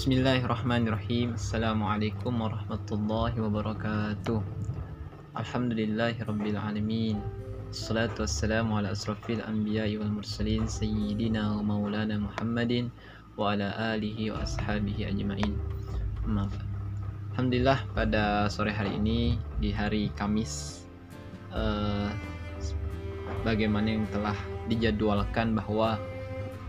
[0.00, 1.36] Bismillahirrahmanirrahim.
[1.36, 4.40] Assalamualaikum warahmatullahi wabarakatuh.
[5.36, 6.24] Alhamdulillahi
[6.56, 7.20] alamin.
[7.68, 12.88] Assalatu wassalamu ala asrafil anbiya wal mursalin Sayyidina wa maulana Muhammadin
[13.36, 15.52] Wa ala alihi wa ashabihi ajma'in.
[17.36, 20.80] Alhamdulillah pada sore hari ini Di hari Kamis
[21.52, 22.08] uh,
[23.44, 26.00] Bagaimana yang telah dijadwalkan bahwa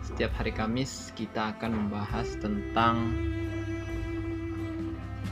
[0.02, 3.14] setiap hari Kamis kita akan membahas tentang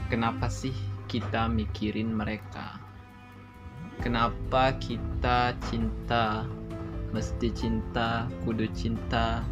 [0.06, 0.74] kenapa sih
[1.10, 2.78] kita mikirin mereka.
[4.00, 6.46] Kenapa kita cinta,
[7.10, 9.42] mesti cinta, kudu cinta,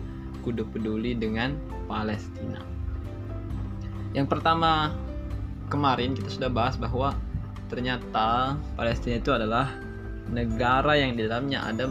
[0.46, 1.58] kudu peduli dengan
[1.91, 2.62] Palestina.
[4.16, 4.96] Yang pertama,
[5.69, 7.12] kemarin kita sudah bahas bahwa
[7.69, 9.69] ternyata Palestina itu adalah
[10.32, 11.84] negara yang di dalamnya ada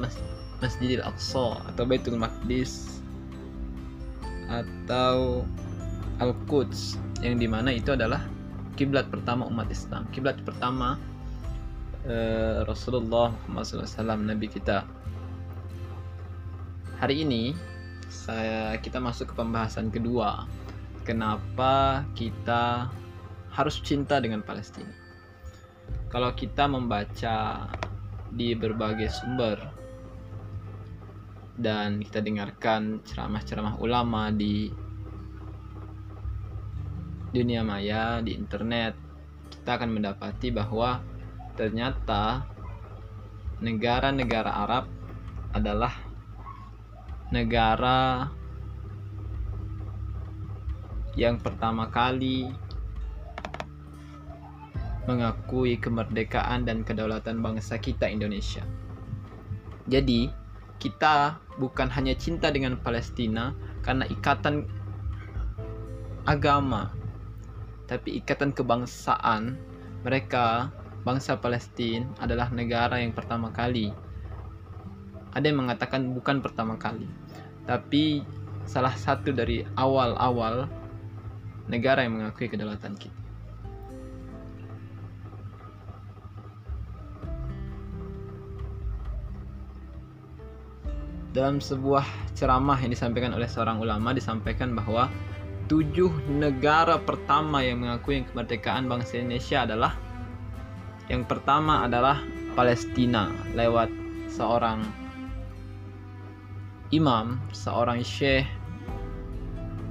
[0.57, 2.97] Masjidil Aqsa atau Baitul Maqdis
[4.49, 5.43] atau
[6.17, 8.25] Al-Quds yang di mana itu adalah
[8.77, 10.05] kiblat pertama umat Islam.
[10.13, 10.97] Kiblat pertama
[12.05, 14.85] uh, Rasulullah SAW Nabi kita.
[16.97, 17.53] Hari ini
[18.09, 20.49] saya kita masuk ke pembahasan kedua.
[21.05, 22.91] Kenapa kita
[23.53, 24.91] harus cinta dengan Palestina?
[26.11, 27.67] Kalau kita membaca
[28.31, 29.76] di berbagai sumber
[31.57, 34.69] dan kita dengarkan ceramah-ceramah ulama di
[37.33, 38.93] dunia maya, di internet,
[39.51, 41.01] kita akan mendapati bahwa
[41.57, 42.45] ternyata
[43.57, 44.85] negara-negara Arab
[45.51, 45.91] adalah
[47.33, 48.29] negara
[51.17, 52.53] yang pertama kali
[55.09, 58.61] mengakui kemerdekaan dan kedaulatan bangsa kita Indonesia.
[59.87, 60.29] Jadi,
[60.77, 64.69] kita bukan hanya cinta dengan Palestina karena ikatan
[66.27, 66.93] agama,
[67.89, 69.57] tapi ikatan kebangsaan.
[70.05, 70.71] Mereka,
[71.01, 73.91] bangsa Palestina, adalah negara yang pertama kali.
[75.33, 77.09] Ada yang mengatakan bukan pertama kali,
[77.65, 78.23] tapi
[78.63, 80.69] salah satu dari awal-awal
[81.67, 83.26] negara yang mengakui kedaulatan kita.
[91.37, 95.05] Dalam sebuah ceramah yang disampaikan oleh seorang ulama disampaikan bahwa
[95.69, 99.93] tujuh negara pertama yang mengakui kemerdekaan bangsa Indonesia adalah
[101.13, 102.25] yang pertama adalah
[102.57, 103.93] Palestina lewat
[104.33, 104.81] seorang
[106.89, 108.49] imam, seorang syekh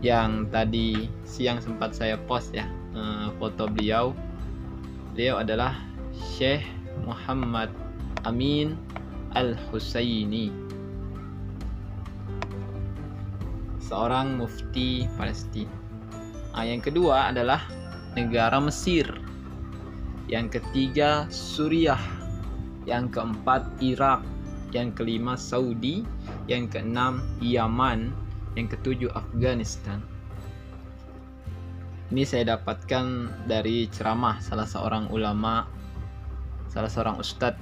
[0.02, 2.66] yang tadi siang sempat saya post ya
[2.98, 4.10] eh, foto beliau.
[5.14, 5.78] Beliau adalah
[6.12, 6.66] Syekh
[7.06, 7.72] Muhammad
[8.28, 8.76] Amin
[9.32, 10.65] Al-Husaini
[13.86, 15.70] seorang mufti Palestina.
[16.52, 17.62] Nah, yang kedua adalah
[18.18, 19.06] negara Mesir.
[20.26, 22.00] Yang ketiga Suriah.
[22.82, 24.26] Yang keempat Irak.
[24.74, 26.02] Yang kelima Saudi.
[26.50, 28.10] Yang keenam Yaman.
[28.58, 30.02] Yang ketujuh Afghanistan.
[32.10, 33.06] Ini saya dapatkan
[33.50, 35.66] dari ceramah salah seorang ulama,
[36.70, 37.58] salah seorang ustadz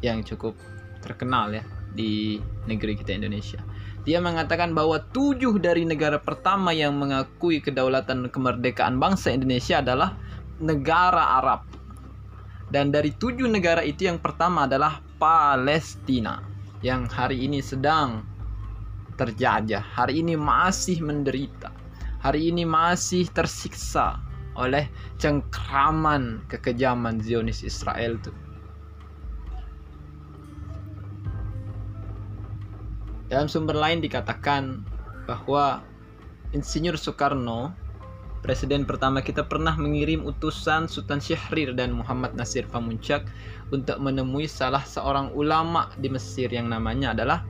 [0.00, 0.56] yang cukup
[1.04, 3.60] terkenal ya di negeri kita Indonesia.
[4.06, 10.14] Dia mengatakan bahwa tujuh dari negara pertama yang mengakui kedaulatan kemerdekaan bangsa Indonesia adalah
[10.62, 11.66] negara Arab.
[12.70, 16.42] Dan dari tujuh negara itu yang pertama adalah Palestina
[16.82, 18.22] yang hari ini sedang
[19.16, 21.72] terjajah, hari ini masih menderita,
[22.20, 24.20] hari ini masih tersiksa
[24.56, 24.88] oleh
[25.20, 28.32] cengkraman kekejaman Zionis Israel itu.
[33.26, 34.86] Dalam sumber lain dikatakan
[35.26, 35.82] bahwa
[36.54, 37.74] Insinyur Soekarno,
[38.38, 43.26] presiden pertama kita pernah mengirim utusan Sultan Syahrir dan Muhammad Nasir Pamuncak
[43.74, 47.42] untuk menemui salah seorang ulama di Mesir yang namanya adalah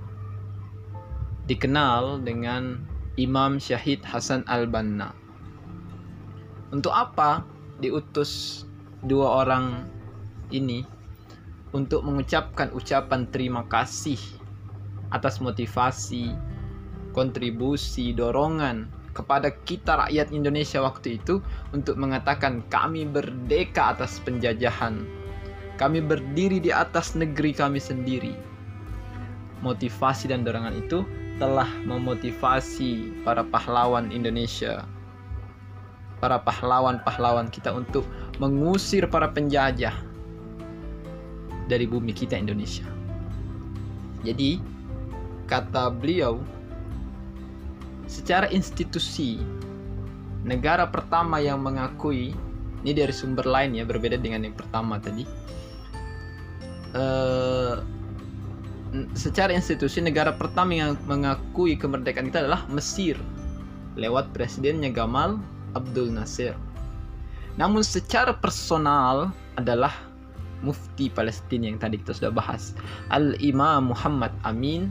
[1.44, 2.80] dikenal dengan
[3.20, 5.12] Imam Syahid Hasan Al-Banna.
[6.72, 7.44] Untuk apa
[7.84, 8.64] diutus
[9.04, 9.84] dua orang
[10.48, 10.88] ini
[11.76, 14.16] untuk mengucapkan ucapan terima kasih
[15.10, 16.34] atas motivasi,
[17.16, 21.40] kontribusi, dorongan kepada kita rakyat Indonesia waktu itu
[21.72, 25.08] untuk mengatakan kami berdeka atas penjajahan.
[25.80, 28.36] Kami berdiri di atas negeri kami sendiri.
[29.64, 31.04] Motivasi dan dorongan itu
[31.40, 34.84] telah memotivasi para pahlawan Indonesia.
[36.20, 38.04] Para pahlawan-pahlawan kita untuk
[38.40, 39.92] mengusir para penjajah
[41.68, 42.88] dari bumi kita Indonesia.
[44.24, 44.75] Jadi,
[45.46, 46.42] kata beliau
[48.06, 49.42] secara institusi
[50.46, 52.34] negara pertama yang mengakui
[52.86, 55.26] ini dari sumber lain ya berbeda dengan yang pertama tadi
[56.94, 57.82] uh,
[59.18, 63.18] secara institusi negara pertama yang mengakui kemerdekaan kita adalah Mesir
[63.98, 65.40] lewat presidennya Gamal
[65.74, 66.54] Abdul Nasir.
[67.56, 69.92] Namun secara personal adalah
[70.60, 72.72] mufti Palestina yang tadi kita sudah bahas
[73.12, 74.88] Al-Imam Muhammad Amin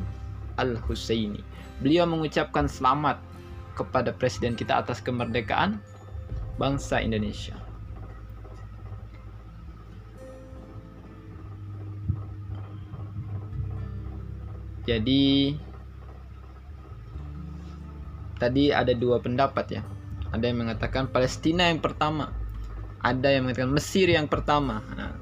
[0.58, 1.44] Al-Husaini
[1.84, 3.20] beliau mengucapkan selamat
[3.76, 5.84] kepada presiden kita atas kemerdekaan
[6.56, 7.60] bangsa Indonesia.
[14.86, 15.58] Jadi
[18.38, 19.84] tadi ada dua pendapat ya.
[20.30, 22.30] Ada yang mengatakan Palestina yang pertama,
[23.02, 24.86] ada yang mengatakan Mesir yang pertama.
[24.94, 25.18] Nah,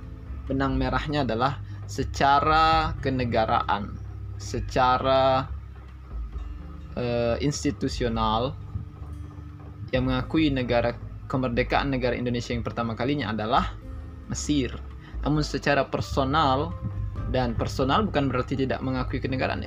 [0.51, 3.95] benang merahnya adalah secara kenegaraan,
[4.43, 5.47] secara
[6.99, 8.51] uh, institusional
[9.95, 10.97] yang mengakui negara
[11.31, 13.73] kemerdekaan negara Indonesia yang pertama kalinya adalah
[14.27, 14.75] Mesir.
[15.23, 16.75] Namun secara personal
[17.31, 19.63] dan personal bukan berarti tidak mengakui kenegaraan.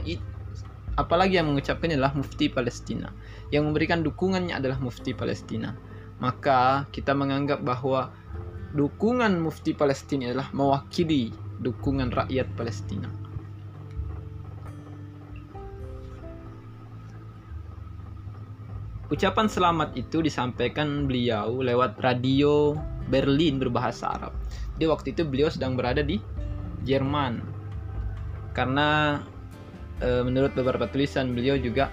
[0.96, 3.10] Apalagi yang mengucapkannya adalah Mufti Palestina.
[3.50, 5.72] Yang memberikan dukungannya adalah Mufti Palestina.
[6.22, 8.14] Maka kita menganggap bahwa
[8.72, 13.25] dukungan Mufti Palestina adalah mewakili dukungan rakyat Palestina.
[19.06, 22.74] Ucapan selamat itu disampaikan beliau lewat radio
[23.06, 24.34] Berlin berbahasa Arab.
[24.82, 26.18] Di waktu itu beliau sedang berada di
[26.82, 27.38] Jerman.
[28.50, 29.22] Karena
[30.02, 31.86] e, menurut beberapa tulisan beliau juga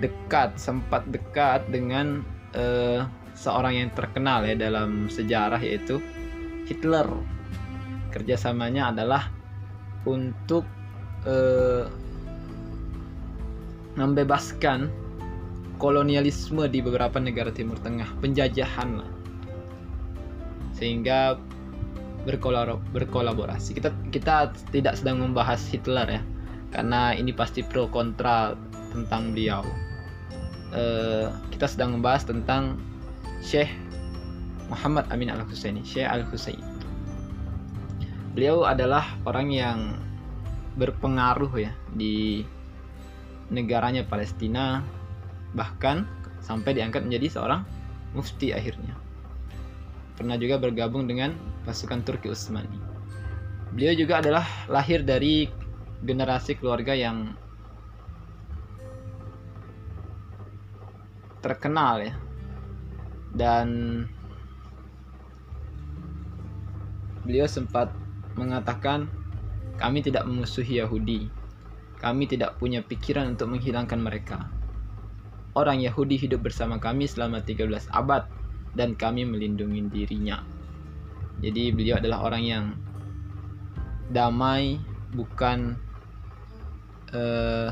[0.00, 2.24] dekat, sempat dekat dengan
[2.56, 2.64] e,
[3.36, 6.00] seorang yang terkenal ya dalam sejarah yaitu
[6.64, 7.04] Hitler.
[8.16, 9.28] Kerjasamanya adalah
[10.08, 10.64] untuk
[11.28, 11.36] e,
[14.00, 15.03] membebaskan
[15.78, 19.10] kolonialisme di beberapa negara Timur Tengah, penjajahan lah.
[20.74, 21.38] Sehingga
[22.24, 23.76] berkolaborasi.
[23.76, 26.22] Kita kita tidak sedang membahas Hitler ya,
[26.72, 28.56] karena ini pasti pro kontra
[28.94, 29.62] tentang beliau.
[30.74, 32.80] Uh, kita sedang membahas tentang
[33.38, 33.70] Syekh
[34.72, 36.64] Muhammad Amin Al Husaini, Syekh Al Husaini.
[38.34, 39.78] Beliau adalah orang yang
[40.74, 42.42] berpengaruh ya di
[43.52, 44.82] negaranya Palestina
[45.54, 46.04] bahkan
[46.44, 47.62] sampai diangkat menjadi seorang
[48.12, 48.94] mufti akhirnya.
[50.14, 51.34] Pernah juga bergabung dengan
[51.66, 52.78] pasukan Turki Utsmani.
[53.74, 55.50] Beliau juga adalah lahir dari
[56.04, 57.34] generasi keluarga yang
[61.42, 62.14] terkenal ya.
[63.34, 63.66] Dan
[67.26, 67.90] beliau sempat
[68.38, 69.10] mengatakan
[69.74, 71.26] kami tidak memusuhi Yahudi.
[71.98, 74.53] Kami tidak punya pikiran untuk menghilangkan mereka
[75.54, 78.26] orang Yahudi hidup bersama kami selama 13 abad
[78.74, 80.42] dan kami melindungi dirinya.
[81.42, 82.64] Jadi beliau adalah orang yang
[84.10, 84.78] damai,
[85.14, 85.78] bukan
[87.14, 87.70] uh,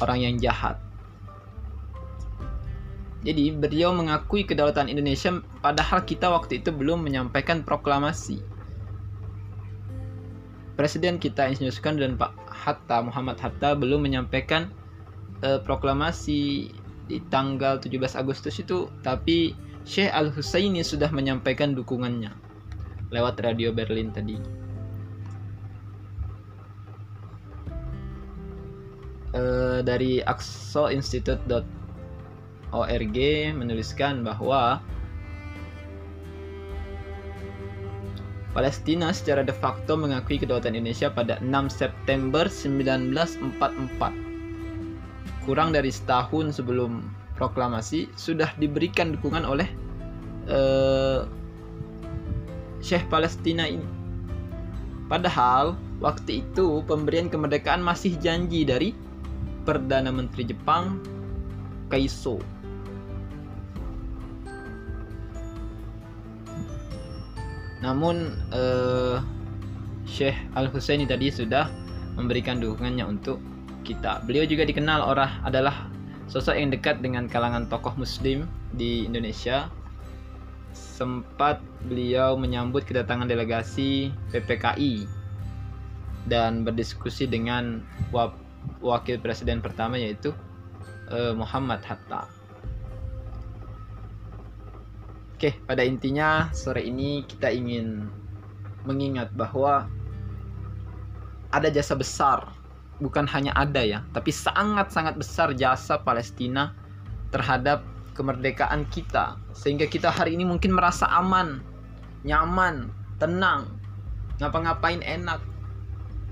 [0.00, 0.80] orang yang jahat.
[3.26, 8.38] Jadi beliau mengakui kedaulatan Indonesia padahal kita waktu itu belum menyampaikan proklamasi.
[10.76, 14.68] Presiden kita Insinyur Soekarno dan Pak Hatta Muhammad Hatta belum menyampaikan
[15.42, 16.70] uh, proklamasi
[17.06, 19.54] di tanggal 17 Agustus itu tapi
[19.86, 22.34] Syekh Al Husaini sudah menyampaikan dukungannya
[23.14, 24.34] lewat radio Berlin tadi.
[29.36, 33.18] Uh, dari aksoinstitute.org
[33.52, 34.80] menuliskan bahwa
[38.56, 44.25] Palestina secara de facto mengakui kedaulatan Indonesia pada 6 September 1944
[45.46, 47.06] kurang dari setahun sebelum
[47.38, 49.70] proklamasi sudah diberikan dukungan oleh
[50.50, 51.24] uh,
[52.82, 53.86] Syekh Palestina ini.
[55.06, 58.90] Padahal waktu itu pemberian kemerdekaan masih janji dari
[59.62, 60.98] Perdana Menteri Jepang
[61.86, 62.42] Kaiso.
[67.86, 69.22] Namun uh,
[70.10, 71.70] Syekh Al Husaini tadi sudah
[72.18, 73.38] memberikan dukungannya untuk
[73.86, 74.26] kita.
[74.26, 75.86] Beliau juga dikenal orang adalah
[76.26, 79.70] sosok yang dekat dengan kalangan tokoh muslim di Indonesia.
[80.74, 85.06] Sempat beliau menyambut kedatangan delegasi PPKI
[86.26, 87.86] dan berdiskusi dengan
[88.82, 90.34] wakil presiden pertama yaitu
[91.14, 92.26] uh, Muhammad Hatta.
[95.36, 98.08] Oke, pada intinya sore ini kita ingin
[98.88, 99.84] mengingat bahwa
[101.52, 102.55] ada jasa besar
[103.00, 106.72] bukan hanya ada ya, tapi sangat-sangat besar jasa Palestina
[107.32, 107.84] terhadap
[108.16, 109.36] kemerdekaan kita.
[109.52, 111.60] Sehingga kita hari ini mungkin merasa aman,
[112.24, 112.88] nyaman,
[113.20, 113.68] tenang,
[114.40, 115.40] ngapa-ngapain enak.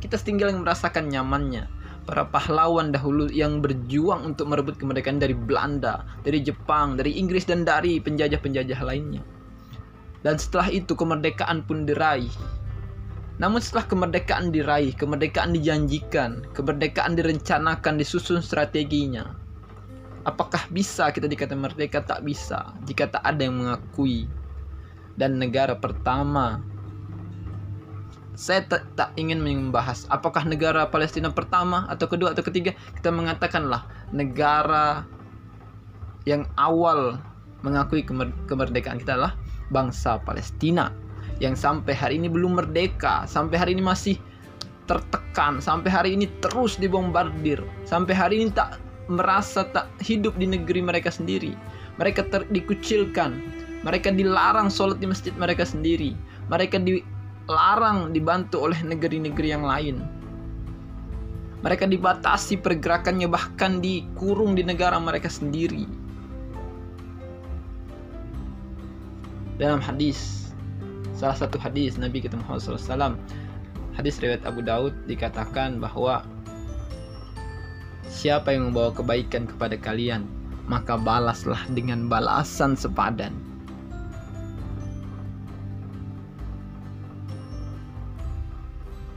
[0.00, 1.68] Kita tinggal yang merasakan nyamannya.
[2.04, 7.64] Para pahlawan dahulu yang berjuang untuk merebut kemerdekaan dari Belanda, dari Jepang, dari Inggris dan
[7.64, 9.24] dari penjajah-penjajah lainnya.
[10.20, 12.28] Dan setelah itu kemerdekaan pun diraih
[13.34, 19.34] namun setelah kemerdekaan diraih, kemerdekaan dijanjikan, kemerdekaan direncanakan, disusun strateginya.
[20.22, 22.00] Apakah bisa kita dikatakan merdeka?
[22.00, 24.30] Tak bisa jika tak ada yang mengakui.
[25.18, 26.62] Dan negara pertama
[28.34, 33.86] saya tak, tak ingin membahas apakah negara Palestina pertama atau kedua atau ketiga kita mengatakanlah
[34.10, 35.06] negara
[36.26, 37.22] yang awal
[37.62, 38.02] mengakui
[38.50, 39.38] kemerdekaan kita adalah
[39.70, 40.90] bangsa Palestina
[41.42, 44.16] yang sampai hari ini belum merdeka, sampai hari ini masih
[44.84, 50.80] tertekan, sampai hari ini terus dibombardir, sampai hari ini tak merasa tak hidup di negeri
[50.84, 51.56] mereka sendiri.
[51.98, 53.38] Mereka ter dikucilkan,
[53.86, 56.14] mereka dilarang sholat di masjid mereka sendiri,
[56.52, 59.96] mereka dilarang dibantu oleh negeri-negeri yang lain.
[61.64, 65.88] Mereka dibatasi pergerakannya bahkan dikurung di negara mereka sendiri.
[69.56, 70.43] Dalam hadis
[71.24, 73.16] salah satu hadis Nabi kita Muhammad SAW
[73.96, 76.20] hadis riwayat Abu Daud dikatakan bahwa
[78.12, 80.28] siapa yang membawa kebaikan kepada kalian
[80.68, 83.32] maka balaslah dengan balasan sepadan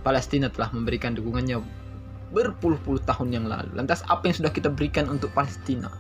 [0.08, 1.60] Palestina telah memberikan dukungannya
[2.32, 3.68] berpuluh-puluh tahun yang lalu.
[3.76, 5.92] Lantas apa yang sudah kita berikan untuk Palestina?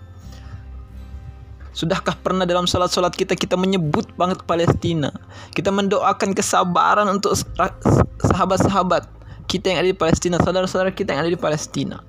[1.77, 5.13] Sudahkah pernah dalam salat-salat kita kita menyebut banget Palestina?
[5.53, 7.38] Kita mendoakan kesabaran untuk
[8.17, 9.05] sahabat-sahabat
[9.46, 12.01] kita yang ada di Palestina, saudara-saudara kita yang ada di Palestina.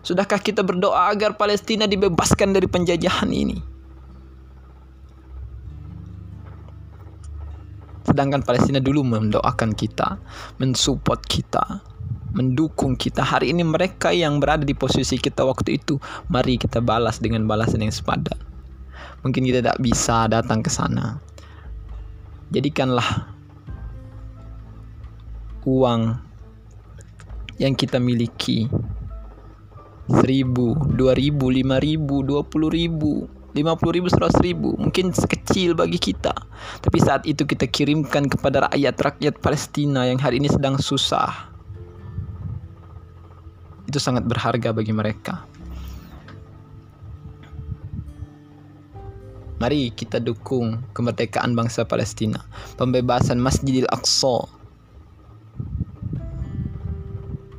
[0.00, 3.60] Sudahkah kita berdoa agar Palestina dibebaskan dari penjajahan ini?
[8.08, 10.24] Sedangkan Palestina dulu mendoakan kita,
[10.56, 11.84] mensupport kita,
[12.32, 13.20] mendukung kita.
[13.20, 16.00] Hari ini mereka yang berada di posisi kita waktu itu,
[16.32, 18.51] mari kita balas dengan balasan yang sepadan
[19.22, 21.18] mungkin kita tidak bisa datang ke sana.
[22.52, 23.32] Jadikanlah
[25.64, 26.18] uang
[27.56, 28.66] yang kita miliki
[30.10, 35.78] seribu, dua ribu, lima ribu, dua puluh ribu, lima puluh ribu, seratus ribu, mungkin sekecil
[35.78, 36.34] bagi kita.
[36.82, 41.54] Tapi saat itu kita kirimkan kepada rakyat-rakyat Palestina yang hari ini sedang susah.
[43.86, 45.46] Itu sangat berharga bagi mereka.
[49.62, 52.42] Mari kita dukung kemerdekaan bangsa Palestina,
[52.74, 54.50] pembebasan Masjidil Aqsa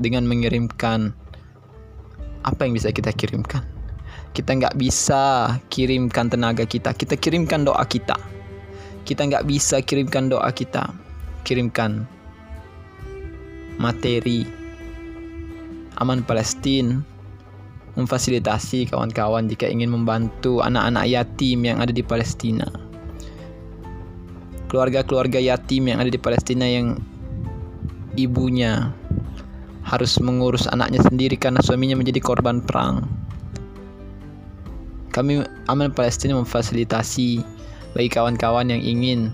[0.03, 1.15] dengan mengirimkan
[2.43, 3.63] apa yang bisa kita kirimkan.
[4.36, 8.19] Kita nggak bisa kirimkan tenaga kita, kita kirimkan doa kita.
[9.07, 10.91] Kita nggak bisa kirimkan doa kita,
[11.48, 12.03] kirimkan
[13.79, 14.43] materi
[16.03, 17.12] aman Palestina
[17.93, 22.65] memfasilitasi kawan-kawan jika ingin membantu anak-anak yatim yang ada di Palestina.
[24.69, 26.97] Keluarga-keluarga yatim yang ada di Palestina yang
[28.17, 28.89] ibunya
[29.85, 33.05] harus mengurus anaknya sendiri karena suaminya menjadi korban perang.
[35.13, 37.45] Kami Aman Palestina memfasilitasi
[37.93, 39.29] bagi kawan-kawan yang ingin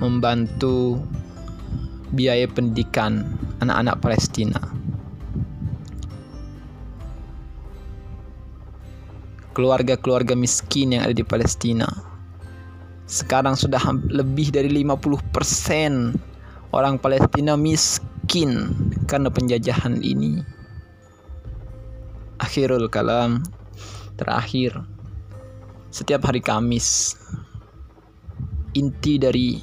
[0.00, 0.96] membantu
[2.16, 4.73] biaya pendidikan anak-anak Palestina.
[9.54, 11.86] Keluarga-keluarga miskin yang ada di Palestina.
[13.06, 13.80] Sekarang sudah
[14.10, 18.74] lebih dari 50% orang Palestina miskin
[19.06, 20.42] karena penjajahan ini.
[22.42, 23.46] Akhirul kalam
[24.18, 24.74] terakhir
[25.94, 27.14] setiap hari Kamis
[28.74, 29.62] inti dari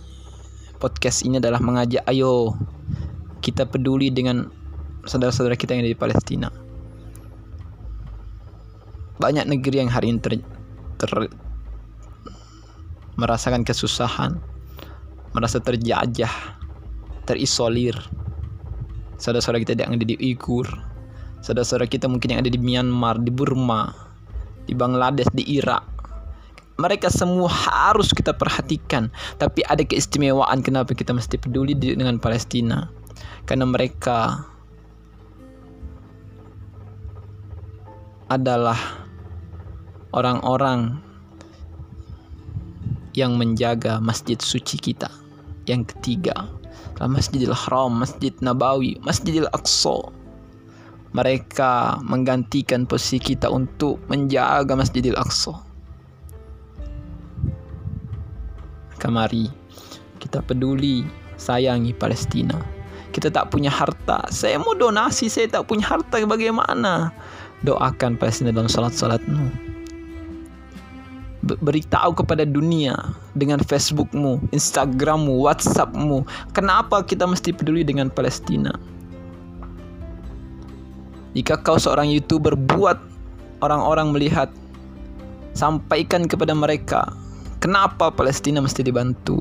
[0.79, 2.55] podcast ini adalah mengajak ayo
[3.43, 4.47] kita peduli dengan
[5.03, 6.70] saudara-saudara kita yang ada di Palestina
[9.21, 10.41] banyak negeri yang hari ini ter,
[10.97, 11.11] ter,
[13.21, 14.41] merasakan kesusahan,
[15.37, 16.57] merasa terjajah,
[17.29, 17.93] terisolir.
[19.21, 20.65] Saudara-saudara kita yang ada di Uyghur,
[21.45, 23.93] saudara-saudara kita mungkin yang ada di Myanmar, di Burma,
[24.65, 25.85] di Bangladesh, di Irak.
[26.81, 32.89] Mereka semua harus kita perhatikan, tapi ada keistimewaan kenapa kita mesti peduli dengan Palestina.
[33.45, 34.49] Karena mereka
[38.31, 39.00] adalah
[40.11, 40.99] orang-orang
[43.15, 45.07] yang menjaga masjid suci kita.
[45.67, 46.47] Yang ketiga,
[47.01, 50.11] Masjidil Haram, Masjid Nabawi, Masjidil Aqsa.
[51.11, 55.55] Mereka menggantikan posisi kita untuk menjaga Masjidil Aqsa.
[59.01, 59.49] Kamari
[60.21, 61.03] kita peduli,
[61.41, 62.55] sayangi Palestina.
[63.11, 64.23] Kita tak punya harta.
[64.31, 67.11] Saya mau donasi, saya tak punya harta bagaimana?
[67.65, 69.71] Doakan Palestina dalam salat-salatmu
[71.41, 72.93] beritahu kepada dunia
[73.33, 76.21] dengan Facebookmu, Instagrammu, Whatsappmu.
[76.53, 78.69] Kenapa kita mesti peduli dengan Palestina?
[81.33, 82.99] Jika kau seorang youtuber buat
[83.63, 84.51] orang-orang melihat,
[85.57, 87.09] sampaikan kepada mereka
[87.63, 89.39] kenapa Palestina mesti dibantu.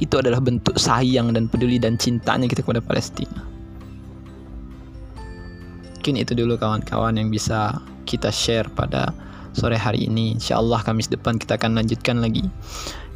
[0.00, 3.44] Itu adalah bentuk sayang dan peduli dan cintanya kita kepada Palestina.
[6.00, 7.76] Mungkin itu dulu kawan-kawan yang bisa
[8.08, 9.12] kita share pada
[9.52, 10.36] sore hari ini.
[10.36, 12.46] Insya Allah Kamis depan kita akan lanjutkan lagi.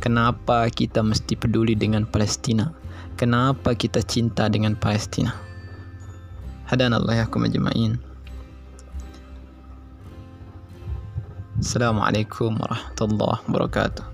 [0.00, 2.70] Kenapa kita mesti peduli dengan Palestina?
[3.14, 5.34] Kenapa kita cinta dengan Palestina?
[6.66, 8.00] Hadanallah ya kumajma'in.
[11.62, 14.13] Assalamualaikum warahmatullahi wabarakatuh.